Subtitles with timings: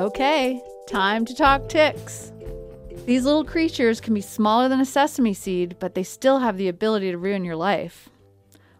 [0.00, 2.32] Okay, time to talk ticks.
[3.04, 6.68] These little creatures can be smaller than a sesame seed, but they still have the
[6.68, 8.08] ability to ruin your life.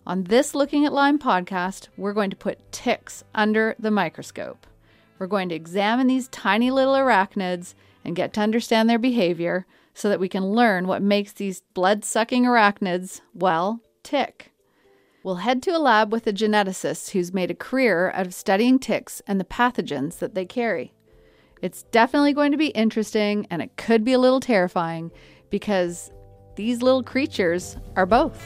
[0.06, 4.66] On this Looking at Lyme podcast, we're going to put ticks under the microscope.
[5.18, 10.08] We're going to examine these tiny little arachnids and get to understand their behavior so
[10.08, 14.52] that we can learn what makes these blood sucking arachnids, well, tick.
[15.22, 18.78] We'll head to a lab with a geneticist who's made a career out of studying
[18.78, 20.94] ticks and the pathogens that they carry.
[21.62, 25.10] It's definitely going to be interesting and it could be a little terrifying
[25.50, 26.10] because
[26.56, 28.42] these little creatures are both.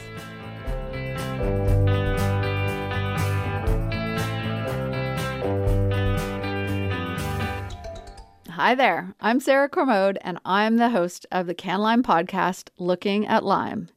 [8.49, 13.43] Hi there, I'm Sarah Cormode, and I'm the host of the CanLyme podcast, Looking at
[13.43, 13.89] Lyme.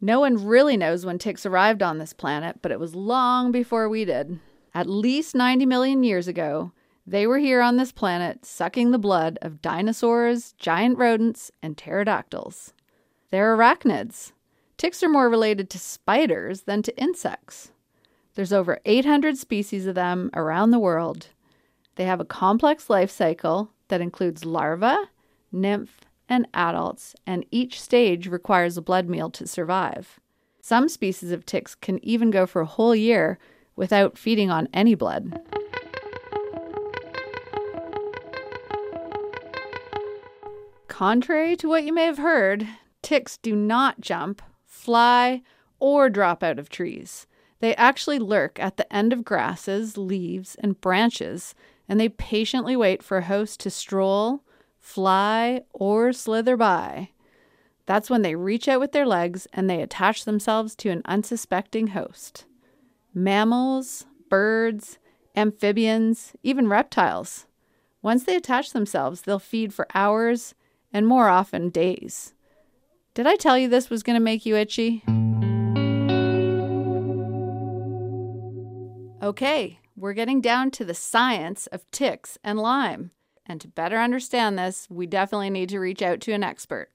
[0.00, 3.88] No one really knows when ticks arrived on this planet, but it was long before
[3.88, 4.38] we did.
[4.74, 6.72] At least 90 million years ago,
[7.06, 12.72] they were here on this planet sucking the blood of dinosaurs, giant rodents, and pterodactyls.
[13.30, 14.32] They're arachnids.
[14.76, 17.70] Ticks are more related to spiders than to insects.
[18.34, 21.28] There's over 800 species of them around the world.
[21.94, 25.08] They have a complex life cycle that includes larvae,
[25.52, 30.18] nymph, and adults, and each stage requires a blood meal to survive.
[30.60, 33.38] Some species of ticks can even go for a whole year
[33.76, 35.40] without feeding on any blood.
[40.96, 42.66] Contrary to what you may have heard,
[43.02, 45.42] ticks do not jump, fly,
[45.78, 47.26] or drop out of trees.
[47.60, 51.54] They actually lurk at the end of grasses, leaves, and branches
[51.86, 54.42] and they patiently wait for a host to stroll,
[54.78, 57.10] fly, or slither by.
[57.84, 61.88] That's when they reach out with their legs and they attach themselves to an unsuspecting
[61.88, 62.46] host.
[63.12, 64.98] Mammals, birds,
[65.36, 67.44] amphibians, even reptiles.
[68.00, 70.54] Once they attach themselves, they'll feed for hours
[70.96, 72.32] and more often days.
[73.12, 75.02] Did I tell you this was going to make you itchy?
[79.22, 83.10] Okay, we're getting down to the science of ticks and Lyme.
[83.44, 86.88] And to better understand this, we definitely need to reach out to an expert.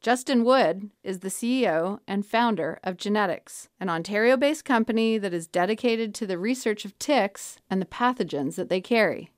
[0.00, 5.46] Justin Wood is the CEO and founder of Geneticks, an Ontario based company that is
[5.46, 9.30] dedicated to the research of ticks and the pathogens that they carry.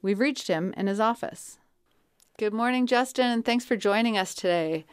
[0.00, 1.58] We've reached him in his office.
[2.36, 4.86] Good morning, Justin, and thanks for joining us today.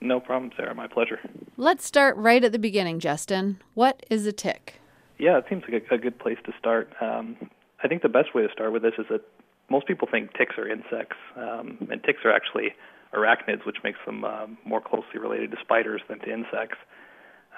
[0.00, 0.74] No problem, Sarah.
[0.74, 1.20] My pleasure.
[1.58, 3.60] Let's start right at the beginning, Justin.
[3.74, 4.80] What is a tick?
[5.18, 6.90] Yeah, it seems like a, a good place to start.
[7.02, 7.36] Um,
[7.84, 9.20] I think the best way to start with this is that
[9.68, 12.72] most people think ticks are insects, um, and ticks are actually
[13.12, 16.78] arachnids, which makes them uh, more closely related to spiders than to insects.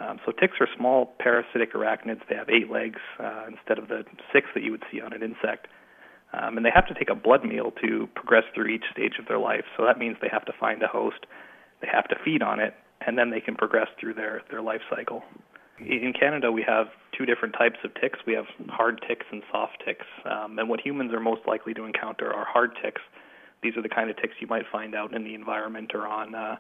[0.00, 2.22] Um, so ticks are small parasitic arachnids.
[2.28, 5.22] They have eight legs uh, instead of the six that you would see on an
[5.22, 5.69] insect.
[6.33, 9.27] Um, and they have to take a blood meal to progress through each stage of
[9.27, 9.65] their life.
[9.77, 11.27] So that means they have to find a host,
[11.81, 12.75] they have to feed on it,
[13.06, 15.22] and then they can progress through their, their life cycle.
[15.81, 18.19] In Canada, we have two different types of ticks.
[18.27, 20.06] We have hard ticks and soft ticks.
[20.28, 23.00] Um, and what humans are most likely to encounter are hard ticks.
[23.62, 26.34] These are the kind of ticks you might find out in the environment or on,
[26.34, 26.56] uh,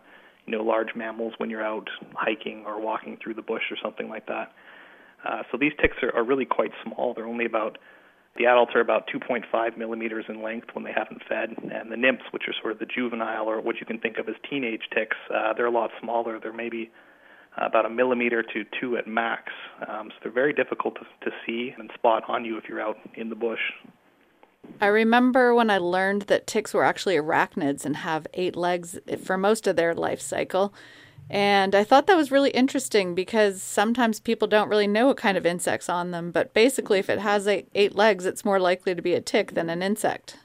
[0.46, 4.08] you know, large mammals when you're out hiking or walking through the bush or something
[4.08, 4.52] like that.
[5.28, 7.12] Uh, so these ticks are, are really quite small.
[7.12, 7.78] They're only about
[8.38, 12.24] the adults are about 2.5 millimeters in length when they haven't fed, and the nymphs,
[12.30, 15.16] which are sort of the juvenile or what you can think of as teenage ticks,
[15.34, 16.38] uh, they're a lot smaller.
[16.40, 16.90] They're maybe
[17.56, 19.52] about a millimeter to two at max.
[19.88, 22.96] Um, so they're very difficult to, to see and spot on you if you're out
[23.14, 23.60] in the bush.
[24.80, 29.36] I remember when I learned that ticks were actually arachnids and have eight legs for
[29.36, 30.72] most of their life cycle.
[31.30, 35.36] And I thought that was really interesting because sometimes people don't really know what kind
[35.36, 36.30] of insects on them.
[36.30, 39.52] But basically, if it has eight, eight legs, it's more likely to be a tick
[39.52, 40.38] than an insect.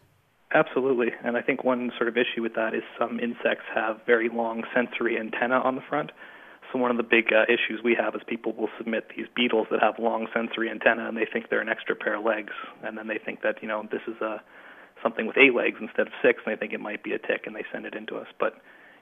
[0.54, 1.08] Absolutely.
[1.24, 4.64] And I think one sort of issue with that is some insects have very long
[4.74, 6.12] sensory antennae on the front.
[6.72, 9.68] So one of the big uh, issues we have is people will submit these beetles
[9.72, 12.54] that have long sensory antennae, and they think they're an extra pair of legs,
[12.84, 14.42] and then they think that you know this is a
[15.04, 17.46] something with eight legs instead of six, and they think it might be a tick,
[17.46, 18.28] and they send it into us.
[18.40, 18.56] But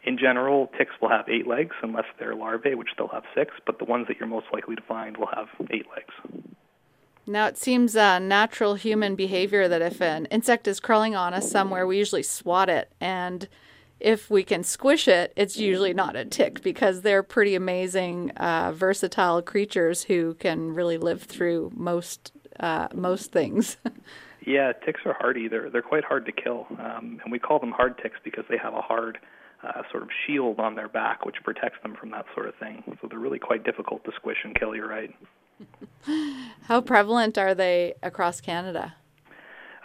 [0.03, 3.53] in general, ticks will have eight legs unless they're larvae, which they'll have six.
[3.65, 6.45] But the ones that you're most likely to find will have eight legs.
[7.27, 11.51] Now, it seems uh, natural human behavior that if an insect is crawling on us
[11.51, 12.91] somewhere, we usually swat it.
[12.99, 13.47] And
[13.99, 18.71] if we can squish it, it's usually not a tick because they're pretty amazing, uh,
[18.71, 23.77] versatile creatures who can really live through most uh, most things.
[24.45, 25.47] yeah, ticks are hardy.
[25.47, 28.57] They're they're quite hard to kill, um, and we call them hard ticks because they
[28.57, 29.19] have a hard
[29.63, 32.83] uh, sort of shield on their back, which protects them from that sort of thing.
[33.01, 34.75] So they're really quite difficult to squish and kill.
[34.75, 35.13] You're right.
[36.63, 38.95] How prevalent are they across Canada?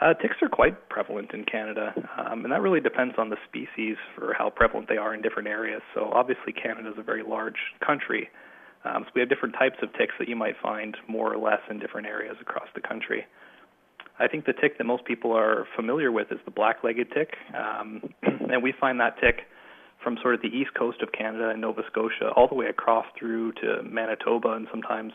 [0.01, 3.97] Uh, ticks are quite prevalent in Canada, um, and that really depends on the species
[4.15, 5.81] for how prevalent they are in different areas.
[5.95, 8.29] So obviously, Canada is a very large country,
[8.85, 11.61] um, so we have different types of ticks that you might find more or less
[11.71, 13.25] in different areas across the country.
[14.19, 18.03] I think the tick that most people are familiar with is the black-legged tick, um,
[18.23, 19.47] and we find that tick
[20.07, 23.07] from sort of the east coast of Canada and Nova Scotia all the way across
[23.19, 25.13] through to Manitoba and sometimes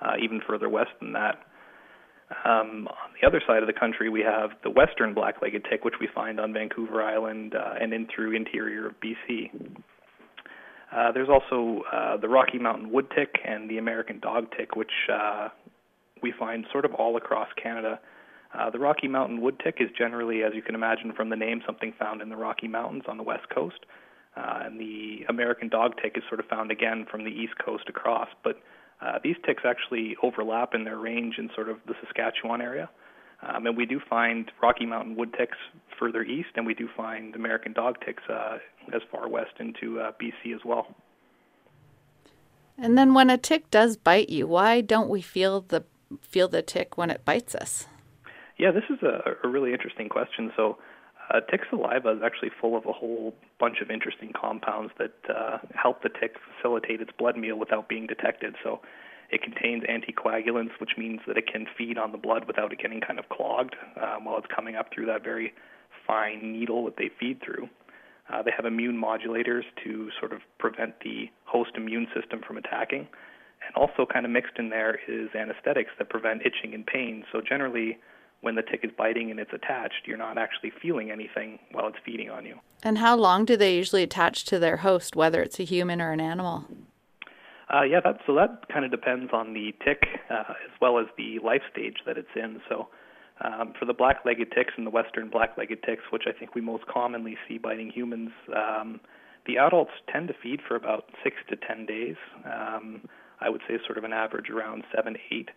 [0.00, 1.42] uh, even further west than that.
[2.44, 5.96] Um, on the other side of the country, we have the western black-legged tick, which
[6.00, 9.50] we find on Vancouver Island uh, and in through interior of BC.
[10.94, 14.92] Uh, there's also uh, the Rocky Mountain wood tick and the American dog tick, which
[15.12, 15.48] uh,
[16.22, 17.98] we find sort of all across Canada.
[18.56, 21.60] Uh, the Rocky Mountain wood tick is generally, as you can imagine from the name,
[21.66, 23.80] something found in the Rocky Mountains on the west coast.
[24.38, 27.84] Uh, and the American dog tick is sort of found again from the east coast
[27.88, 28.28] across.
[28.44, 28.60] But
[29.00, 32.88] uh, these ticks actually overlap in their range in sort of the Saskatchewan area.
[33.42, 35.56] Um, and we do find Rocky Mountain wood ticks
[35.98, 38.58] further east, and we do find American dog ticks uh,
[38.92, 40.88] as far west into uh, BC as well.
[42.76, 45.84] And then, when a tick does bite you, why don't we feel the
[46.20, 47.86] feel the tick when it bites us?
[48.56, 50.52] Yeah, this is a, a really interesting question.
[50.56, 50.78] So,
[51.30, 55.58] uh, tick saliva is actually full of a whole bunch of interesting compounds that uh,
[55.74, 58.54] help the tick facilitate its blood meal without being detected.
[58.62, 58.80] So
[59.30, 63.00] it contains anticoagulants, which means that it can feed on the blood without it getting
[63.00, 65.52] kind of clogged um, while it's coming up through that very
[66.06, 67.68] fine needle that they feed through.
[68.32, 73.06] Uh, they have immune modulators to sort of prevent the host immune system from attacking.
[73.66, 77.24] And also, kind of mixed in there is anesthetics that prevent itching and pain.
[77.32, 77.98] So, generally,
[78.40, 81.98] when the tick is biting and it's attached, you're not actually feeling anything while it's
[82.04, 82.56] feeding on you.
[82.82, 86.12] And how long do they usually attach to their host, whether it's a human or
[86.12, 86.64] an animal?
[87.72, 91.06] Uh, yeah, that, so that kind of depends on the tick uh, as well as
[91.16, 92.60] the life stage that it's in.
[92.68, 92.88] So
[93.44, 96.86] um, for the black-legged ticks and the western black-legged ticks, which I think we most
[96.86, 99.00] commonly see biting humans, um,
[99.46, 102.16] the adults tend to feed for about six to ten days.
[102.44, 103.02] Um,
[103.40, 105.50] I would say sort of an average around seven, eight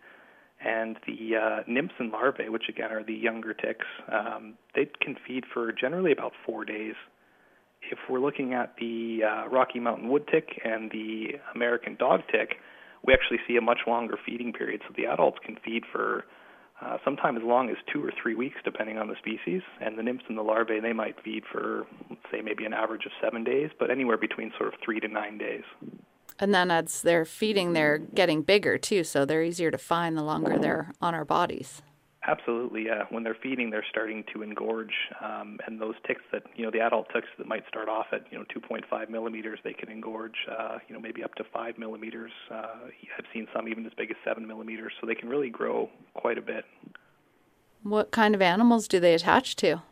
[0.64, 5.16] and the uh, nymphs and larvae, which again are the younger ticks, um, they can
[5.26, 6.94] feed for generally about four days.
[7.90, 12.56] If we're looking at the uh, Rocky Mountain wood tick and the American dog tick,
[13.04, 14.82] we actually see a much longer feeding period.
[14.86, 16.24] So the adults can feed for
[16.80, 19.62] uh, sometime as long as two or three weeks, depending on the species.
[19.80, 23.04] And the nymphs and the larvae, they might feed for, let's say, maybe an average
[23.04, 25.64] of seven days, but anywhere between sort of three to nine days.
[26.42, 30.24] And then as they're feeding, they're getting bigger too, so they're easier to find the
[30.24, 31.82] longer they're on our bodies.
[32.26, 33.04] Absolutely, yeah.
[33.10, 34.90] When they're feeding, they're starting to engorge,
[35.24, 38.24] um, and those ticks that you know, the adult ticks that might start off at
[38.32, 42.32] you know 2.5 millimeters, they can engorge, uh, you know, maybe up to five millimeters.
[42.50, 45.88] Uh, I've seen some even as big as seven millimeters, so they can really grow
[46.14, 46.64] quite a bit.
[47.84, 49.82] What kind of animals do they attach to?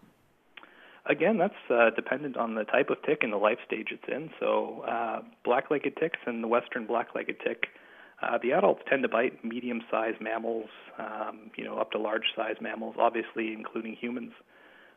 [1.10, 4.30] Again, that's uh, dependent on the type of tick and the life stage it's in.
[4.38, 7.66] So, uh, black-legged ticks and the western black-legged tick,
[8.22, 10.68] uh, the adults tend to bite medium-sized mammals,
[10.98, 14.30] um, you know, up to large-sized mammals, obviously including humans.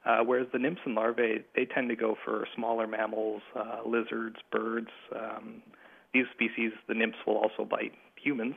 [0.06, 4.36] Uh, whereas the nymphs and larvae, they tend to go for smaller mammals, uh, lizards,
[4.52, 4.90] birds.
[5.16, 5.64] Um,
[6.14, 8.56] these species, the nymphs will also bite humans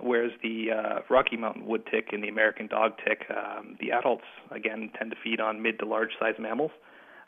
[0.00, 4.24] whereas the uh, Rocky Mountain wood tick and the American dog tick, um, the adults
[4.50, 6.72] again tend to feed on mid to large sized mammals,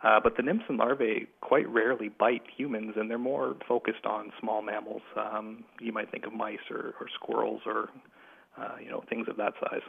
[0.03, 4.33] uh, but the nymphs and larvae quite rarely bite humans, and they're more focused on
[4.41, 5.03] small mammals.
[5.17, 7.89] Um, you might think of mice or, or squirrels or
[8.59, 9.83] uh, you know things of that size.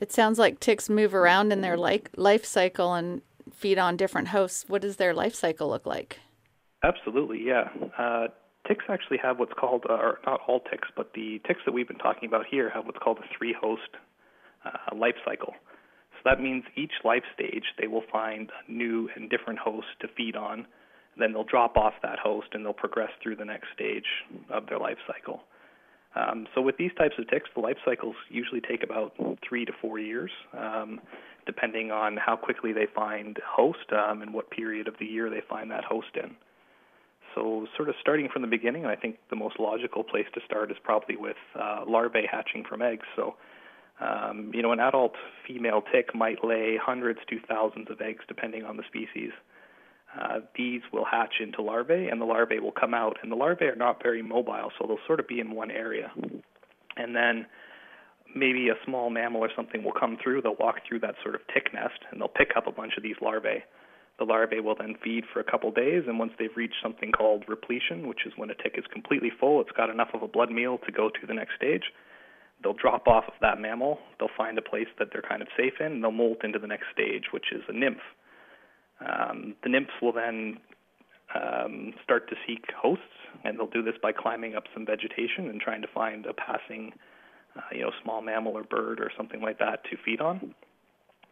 [0.00, 3.22] It sounds like ticks move around in their like life cycle and
[3.52, 4.64] feed on different hosts.
[4.68, 6.18] What does their life cycle look like?
[6.82, 7.68] Absolutely, yeah.
[7.96, 8.26] Uh,
[8.66, 11.88] ticks actually have what's called, uh, or not all ticks, but the ticks that we've
[11.88, 13.90] been talking about here have what's called a three host
[14.64, 15.54] uh, life cycle.
[16.12, 20.08] So that means each life stage they will find a new and different host to
[20.16, 20.66] feed on.
[21.16, 24.06] Then they'll drop off that host and they'll progress through the next stage
[24.50, 25.42] of their life cycle.
[26.16, 29.14] Um, so with these types of ticks, the life cycles usually take about
[29.46, 31.00] three to four years, um,
[31.44, 35.42] depending on how quickly they find host um, and what period of the year they
[35.48, 36.36] find that host in.
[37.34, 40.70] So, sort of starting from the beginning, I think the most logical place to start
[40.70, 43.06] is probably with uh, larvae hatching from eggs.
[43.16, 43.34] So,
[44.00, 45.14] um, you know, an adult
[45.46, 49.30] female tick might lay hundreds to thousands of eggs, depending on the species.
[50.20, 53.16] Uh, these will hatch into larvae, and the larvae will come out.
[53.22, 56.12] And the larvae are not very mobile, so they'll sort of be in one area.
[56.96, 57.46] And then
[58.34, 60.42] maybe a small mammal or something will come through.
[60.42, 63.02] They'll walk through that sort of tick nest, and they'll pick up a bunch of
[63.02, 63.64] these larvae.
[64.18, 67.44] The larvae will then feed for a couple days, and once they've reached something called
[67.48, 70.52] repletion, which is when a tick is completely full, it's got enough of a blood
[70.52, 71.82] meal to go to the next stage,
[72.62, 73.98] they'll drop off of that mammal.
[74.18, 76.68] They'll find a place that they're kind of safe in, and they'll molt into the
[76.68, 77.98] next stage, which is a nymph.
[79.00, 80.58] Um, the nymphs will then
[81.34, 83.02] um, start to seek hosts,
[83.42, 86.92] and they'll do this by climbing up some vegetation and trying to find a passing,
[87.56, 90.54] uh, you know, small mammal or bird or something like that to feed on.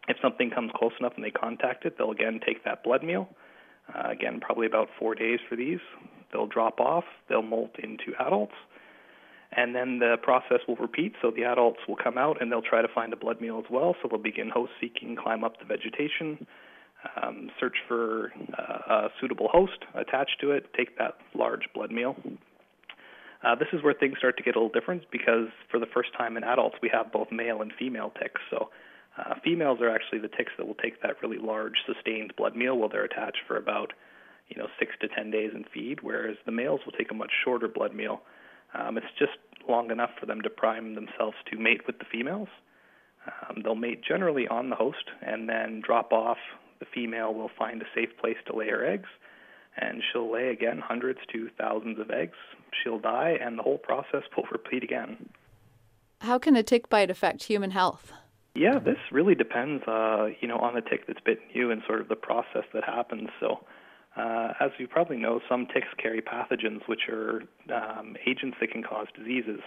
[0.09, 3.29] If something comes close enough and they contact it, they'll again take that blood meal.
[3.95, 5.81] Uh, again, probably about four days for these.
[6.33, 7.05] They'll drop off.
[7.29, 8.55] They'll molt into adults
[9.55, 11.15] and then the process will repeat.
[11.21, 13.71] So the adults will come out and they'll try to find a blood meal as
[13.71, 13.95] well.
[14.03, 16.47] So they'll begin host seeking, climb up the vegetation,
[17.23, 22.17] um, search for uh, a suitable host attached to it, take that large blood meal.
[23.45, 26.11] Uh, this is where things start to get a little different because for the first
[26.17, 28.41] time in adults, we have both male and female ticks.
[28.51, 28.71] So
[29.19, 32.77] uh, females are actually the ticks that will take that really large, sustained blood meal
[32.77, 33.93] while they're attached for about,
[34.49, 37.31] you know, six to ten days and feed, whereas the males will take a much
[37.45, 38.23] shorter blood meal.
[38.75, 39.33] Um, it's just
[39.69, 42.49] long enough for them to prime themselves to mate with the females.
[43.27, 46.39] Um, they'll mate generally on the host and then drop off
[46.83, 49.09] the female will find a safe place to lay her eggs,
[49.77, 52.37] and she'll lay again hundreds to thousands of eggs.
[52.83, 55.29] She'll die, and the whole process will repeat again.
[56.23, 58.13] How can a tick bite affect human health?
[58.55, 62.01] Yeah, this really depends, uh, you know, on the tick that's bitten you and sort
[62.01, 63.31] of the process that happens.
[63.41, 63.61] So,
[64.17, 67.43] uh, as you probably know, some ticks carry pathogens, which are
[67.75, 69.61] um, agents that can cause diseases.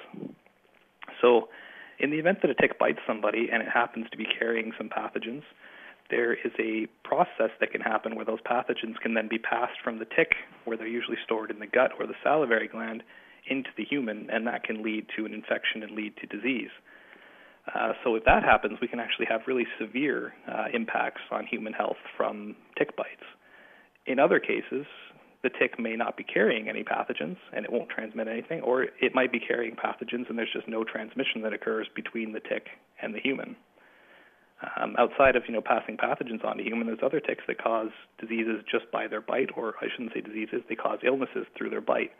[1.19, 1.49] So,
[1.97, 4.89] in the event that a tick bites somebody and it happens to be carrying some
[4.89, 5.43] pathogens,
[6.11, 9.97] there is a process that can happen where those pathogens can then be passed from
[9.97, 10.33] the tick,
[10.65, 13.01] where they're usually stored in the gut or the salivary gland,
[13.47, 16.69] into the human, and that can lead to an infection and lead to disease.
[17.73, 21.73] Uh, so if that happens, we can actually have really severe uh, impacts on human
[21.73, 23.23] health from tick bites.
[24.05, 24.85] In other cases,
[25.41, 29.13] the tick may not be carrying any pathogens and it won't transmit anything, or it
[29.13, 32.67] might be carrying pathogens and there's just no transmission that occurs between the tick
[33.01, 33.55] and the human.
[34.79, 37.89] Um, outside of you know passing pathogens on to human, there's other ticks that cause
[38.19, 41.81] diseases just by their bite, or I shouldn't say diseases, they cause illnesses through their
[41.81, 42.11] bite.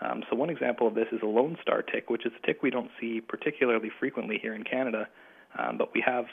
[0.00, 2.62] Um, so one example of this is a lone star tick, which is a tick
[2.62, 5.08] we don't see particularly frequently here in Canada,
[5.58, 6.26] um, but we have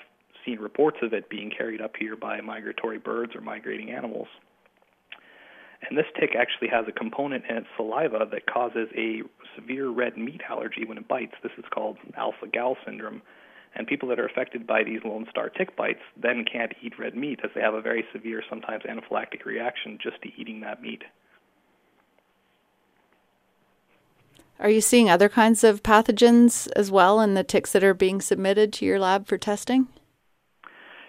[0.46, 4.28] seen reports of it being carried up here by migratory birds or migrating animals.
[5.88, 9.22] And this tick actually has a component in its saliva that causes a
[9.56, 11.34] severe red meat allergy when it bites.
[11.44, 13.22] This is called alpha gal syndrome.
[13.76, 17.16] And people that are affected by these Lone Star tick bites then can't eat red
[17.16, 21.04] meat as they have a very severe, sometimes anaphylactic reaction just to eating that meat.
[24.64, 28.22] Are you seeing other kinds of pathogens as well in the ticks that are being
[28.22, 29.90] submitted to your lab for testing?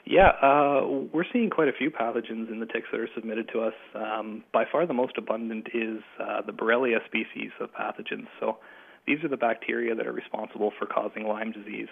[0.05, 3.61] Yeah, uh, we're seeing quite a few pathogens in the ticks that are submitted to
[3.61, 3.75] us.
[3.95, 8.27] Um, by far, the most abundant is uh, the Borrelia species of pathogens.
[8.41, 8.59] So,
[9.07, 11.89] these are the bacteria that are responsible for causing Lyme disease.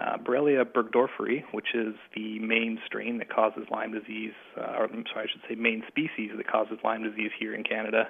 [0.00, 5.04] Uh, Borrelia burgdorferi, which is the main strain that causes Lyme disease, uh, or I'm
[5.12, 8.08] sorry, I should say main species that causes Lyme disease here in Canada,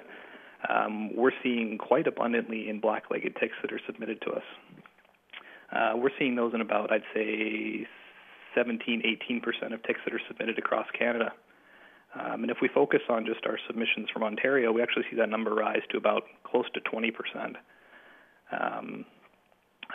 [0.69, 4.43] um, we're seeing quite abundantly in black-legged ticks that are submitted to us.
[5.71, 7.87] Uh, we're seeing those in about, I'd say,
[8.55, 11.33] 17, 18% of ticks that are submitted across Canada.
[12.15, 15.29] Um, and if we focus on just our submissions from Ontario, we actually see that
[15.29, 17.11] number rise to about close to 20%.
[18.51, 19.05] Um,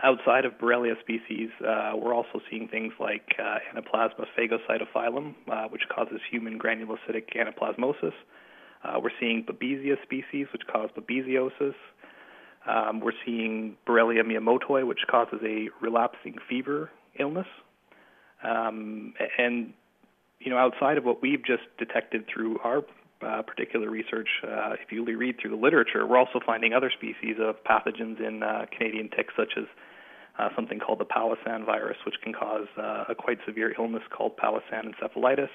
[0.03, 5.83] outside of Borrelia species, uh, we're also seeing things like uh, Anaplasma phagocytophilum, uh, which
[5.95, 8.13] causes human granulocytic anaplasmosis.
[8.85, 11.75] Uh, we're seeing Babesia species, which cause babesiosis.
[12.67, 17.47] Um, we're seeing Borrelia miyamotoi, which causes a relapsing fever illness.
[18.43, 19.73] Um, and
[20.39, 22.83] you know, outside of what we've just detected through our
[23.23, 27.37] uh, particular research, uh, if you read through the literature, we're also finding other species
[27.39, 29.65] of pathogens in uh, Canadian ticks, such as
[30.39, 34.37] uh, something called the Powassan virus, which can cause uh, a quite severe illness called
[34.39, 35.51] Powassan encephalitis.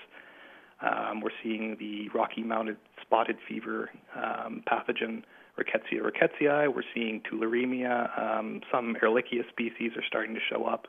[0.81, 5.23] Um, we're seeing the Rocky Mountain spotted fever um, pathogen,
[5.57, 6.73] Rickettsia rickettsii.
[6.73, 8.19] We're seeing tularemia.
[8.19, 10.87] Um, some Ehrlichia species are starting to show up.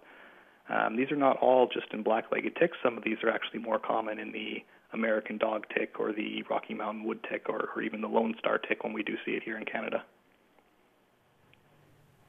[0.69, 2.76] Um, these are not all just in black-legged ticks.
[2.83, 6.75] Some of these are actually more common in the American dog tick or the Rocky
[6.75, 9.43] Mountain wood tick or, or even the Lone Star tick when we do see it
[9.45, 10.05] here in Canada.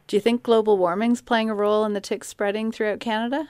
[0.05, 3.49] Do you think global warming's playing a role in the tick spreading throughout Canada?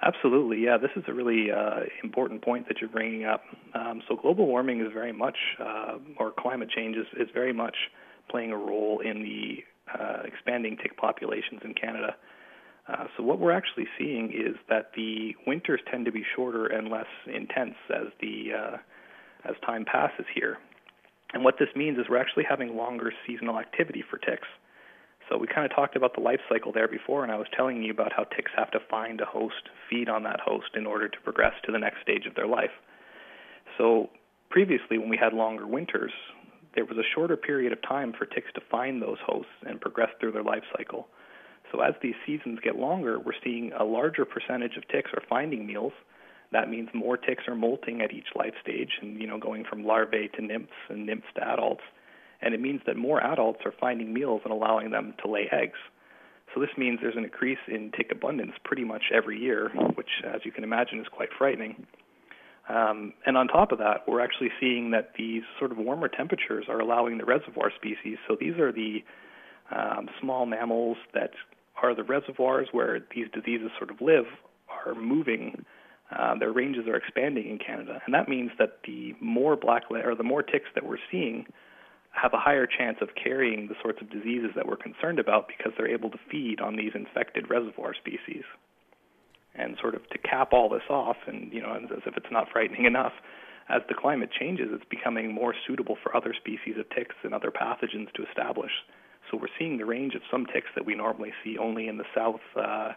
[0.00, 0.78] Absolutely, yeah.
[0.78, 3.42] This is a really uh, important point that you're bringing up.
[3.74, 7.74] Um, so, global warming is very much, uh, or climate change is, is very much
[8.30, 9.64] playing a role in the
[9.98, 12.14] uh, expanding tick populations in Canada.
[12.88, 16.88] Uh, so what we're actually seeing is that the winters tend to be shorter and
[16.88, 18.76] less intense as the uh,
[19.44, 20.58] as time passes here.
[21.34, 24.48] And what this means is we're actually having longer seasonal activity for ticks.
[25.28, 27.82] So we kind of talked about the life cycle there before, and I was telling
[27.82, 31.08] you about how ticks have to find a host, feed on that host in order
[31.08, 32.70] to progress to the next stage of their life.
[33.76, 34.08] So
[34.50, 36.12] previously, when we had longer winters,
[36.74, 40.10] there was a shorter period of time for ticks to find those hosts and progress
[40.18, 41.08] through their life cycle.
[41.72, 45.66] So as these seasons get longer, we're seeing a larger percentage of ticks are finding
[45.66, 45.92] meals.
[46.52, 49.84] That means more ticks are molting at each life stage and you know going from
[49.84, 51.82] larvae to nymphs and nymphs to adults.
[52.40, 55.78] And it means that more adults are finding meals and allowing them to lay eggs.
[56.54, 60.40] So this means there's an increase in tick abundance pretty much every year, which as
[60.44, 61.86] you can imagine is quite frightening.
[62.68, 66.66] Um, and on top of that, we're actually seeing that these sort of warmer temperatures
[66.68, 68.18] are allowing the reservoir species.
[68.28, 69.02] So these are the
[69.74, 71.30] um, small mammals that
[71.82, 74.26] are the reservoirs where these diseases sort of live
[74.68, 75.64] are moving.
[76.14, 80.14] Uh, their ranges are expanding in Canada, and that means that the more black or
[80.14, 81.46] the more ticks that we're seeing
[82.20, 85.72] have a higher chance of carrying the sorts of diseases that we're concerned about because
[85.76, 88.44] they're able to feed on these infected reservoir species.
[89.54, 92.48] And sort of to cap all this off, and you know, as if it's not
[92.52, 93.12] frightening enough,
[93.68, 97.50] as the climate changes, it's becoming more suitable for other species of ticks and other
[97.50, 98.70] pathogens to establish.
[99.30, 102.04] So we're seeing the range of some ticks that we normally see only in the
[102.14, 102.92] south, uh,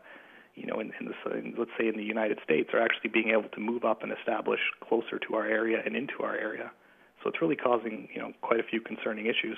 [0.56, 3.30] you know, in, in the in, let's say in the United States, are actually being
[3.30, 6.72] able to move up and establish closer to our area and into our area.
[7.24, 9.58] So it's really causing, you know, quite a few concerning issues.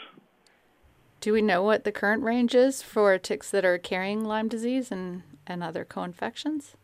[1.21, 4.91] Do we know what the current range is for ticks that are carrying Lyme disease
[4.91, 6.75] and, and other co-infections?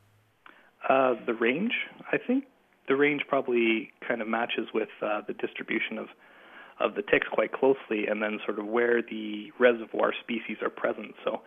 [0.87, 1.73] Uh, the range,
[2.11, 2.45] I think
[2.87, 6.07] the range probably kind of matches with uh, the distribution of
[6.79, 11.13] of the ticks quite closely, and then sort of where the reservoir species are present.
[11.25, 11.41] So,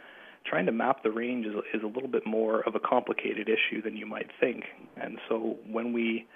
[0.45, 3.81] trying to map the range is, is a little bit more of a complicated issue
[3.81, 4.65] than you might think.
[5.01, 6.27] And so, when we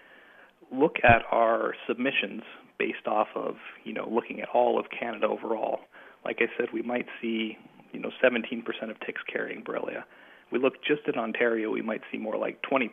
[0.72, 2.42] look at our submissions
[2.78, 5.80] based off of you know looking at all of Canada overall,
[6.24, 7.56] like I said, we might see
[7.92, 10.04] you know 17% of ticks carrying Borrelia.
[10.52, 12.88] We look just at Ontario, we might see more like 20%.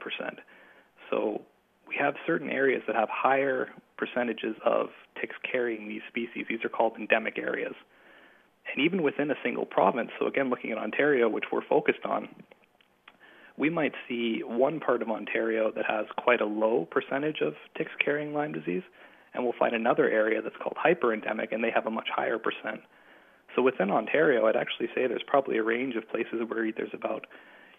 [1.12, 1.41] So
[1.88, 4.88] we have certain areas that have higher percentages of
[5.19, 6.46] ticks carrying these species.
[6.50, 7.76] These are called endemic areas.
[8.72, 12.30] And even within a single province, so again, looking at Ontario, which we're focused on,
[13.58, 17.91] we might see one part of Ontario that has quite a low percentage of ticks
[18.04, 18.82] carrying Lyme disease,
[19.34, 22.82] and we'll find another area that's called hyperendemic, and they have a much higher percent.
[23.56, 27.26] So within Ontario, I'd actually say there's probably a range of places where there's about,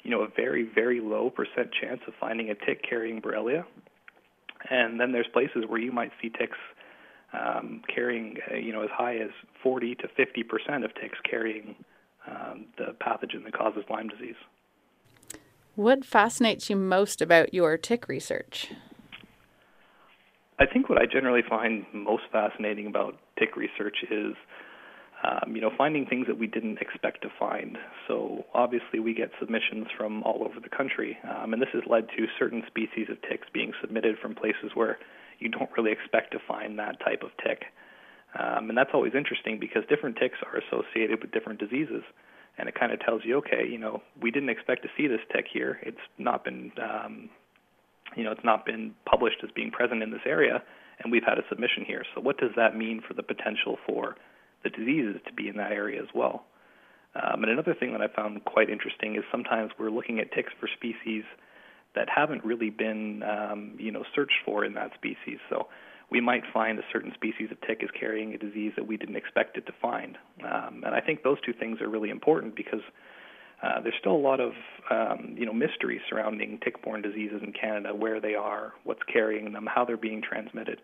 [0.02, 3.64] you know, a very, very low percent chance of finding a tick carrying Borrelia,
[4.70, 6.58] and then there's places where you might see ticks
[7.32, 9.30] um, carrying, uh, you know, as high as
[9.62, 11.74] 40 to 50 percent of ticks carrying
[12.26, 14.36] um, the pathogen that causes Lyme disease.
[15.74, 18.70] What fascinates you most about your tick research?
[20.58, 24.34] I think what I generally find most fascinating about tick research is
[25.24, 27.78] um, you know, finding things that we didn't expect to find.
[28.06, 32.08] So obviously, we get submissions from all over the country, um, and this has led
[32.16, 34.98] to certain species of ticks being submitted from places where
[35.38, 37.64] you don't really expect to find that type of tick.
[38.38, 42.02] Um, and that's always interesting because different ticks are associated with different diseases,
[42.58, 45.20] and it kind of tells you, okay, you know, we didn't expect to see this
[45.32, 45.78] tick here.
[45.82, 47.30] It's not been, um,
[48.16, 50.62] you know, it's not been published as being present in this area,
[51.03, 52.05] and we've had a submission here.
[52.14, 54.16] So what does that mean for the potential for
[54.64, 56.46] the diseases to be in that area as well.
[57.14, 60.53] Um, and another thing that I found quite interesting is sometimes we're looking at ticks
[60.59, 61.22] for species
[61.94, 65.38] that haven't really been, um, you know, searched for in that species.
[65.48, 65.68] So
[66.11, 69.14] we might find a certain species of tick is carrying a disease that we didn't
[69.14, 70.18] expect it to find.
[70.42, 72.83] Um, and I think those two things are really important because
[73.64, 74.53] uh, there's still a lot of,
[74.90, 79.66] um, you know, mystery surrounding tick-borne diseases in Canada, where they are, what's carrying them,
[79.66, 80.81] how they're being transmitted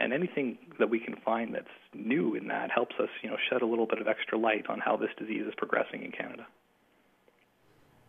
[0.00, 3.62] and anything that we can find that's new in that helps us, you know, shed
[3.62, 6.46] a little bit of extra light on how this disease is progressing in Canada.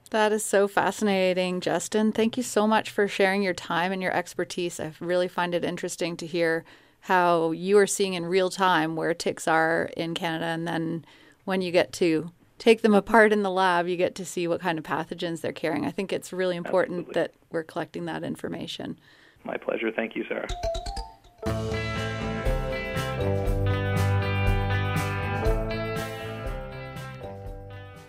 [0.10, 2.12] That is so fascinating, Justin.
[2.12, 4.80] Thank you so much for sharing your time and your expertise.
[4.80, 6.64] I really find it interesting to hear
[7.02, 11.06] how you are seeing in real time where ticks are in Canada, and then
[11.46, 14.62] when you get to take them apart in the lab, you get to see what
[14.62, 15.84] kind of pathogens they're carrying.
[15.84, 17.21] I think it's really important Absolutely.
[17.21, 19.00] that we're collecting that information.
[19.43, 19.91] My pleasure.
[19.91, 20.47] Thank you, Sarah.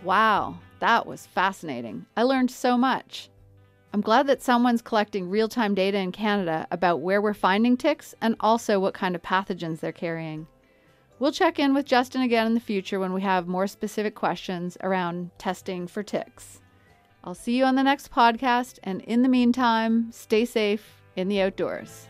[0.02, 2.04] Wow, that was fascinating.
[2.14, 3.30] I learned so much.
[3.94, 8.14] I'm glad that someone's collecting real time data in Canada about where we're finding ticks
[8.20, 10.46] and also what kind of pathogens they're carrying.
[11.22, 14.76] We'll check in with Justin again in the future when we have more specific questions
[14.82, 16.60] around testing for ticks.
[17.22, 21.40] I'll see you on the next podcast, and in the meantime, stay safe in the
[21.42, 22.08] outdoors.